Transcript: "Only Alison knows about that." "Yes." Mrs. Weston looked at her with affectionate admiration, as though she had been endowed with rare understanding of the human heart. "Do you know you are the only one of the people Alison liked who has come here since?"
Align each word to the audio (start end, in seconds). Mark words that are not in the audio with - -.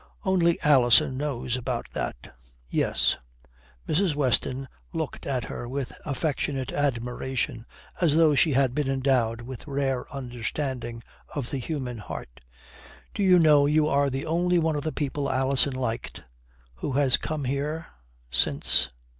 "Only 0.23 0.59
Alison 0.63 1.15
knows 1.15 1.55
about 1.55 1.85
that." 1.93 2.35
"Yes." 2.67 3.17
Mrs. 3.87 4.15
Weston 4.15 4.67
looked 4.93 5.27
at 5.27 5.43
her 5.43 5.69
with 5.69 5.93
affectionate 6.05 6.73
admiration, 6.73 7.67
as 8.01 8.15
though 8.15 8.33
she 8.33 8.53
had 8.53 8.73
been 8.73 8.89
endowed 8.89 9.41
with 9.41 9.67
rare 9.67 10.11
understanding 10.11 11.03
of 11.35 11.51
the 11.51 11.59
human 11.59 11.99
heart. 11.99 12.39
"Do 13.13 13.21
you 13.21 13.37
know 13.37 13.67
you 13.67 13.87
are 13.87 14.09
the 14.09 14.25
only 14.25 14.57
one 14.57 14.75
of 14.75 14.81
the 14.81 14.91
people 14.91 15.29
Alison 15.29 15.75
liked 15.75 16.25
who 16.73 16.93
has 16.93 17.17
come 17.17 17.43
here 17.43 17.85
since?" 18.31 18.89